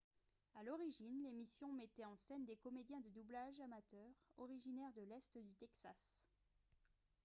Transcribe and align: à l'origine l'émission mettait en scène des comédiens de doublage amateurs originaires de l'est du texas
à 0.59 0.63
l'origine 0.63 1.21
l'émission 1.21 1.71
mettait 1.73 2.05
en 2.05 2.17
scène 2.17 2.43
des 2.45 2.55
comédiens 2.55 2.99
de 3.01 3.09
doublage 3.09 3.59
amateurs 3.61 4.09
originaires 4.37 4.91
de 4.93 5.03
l'est 5.03 5.37
du 5.37 5.53
texas 5.57 6.23